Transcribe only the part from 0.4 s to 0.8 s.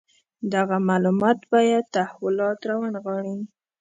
دغه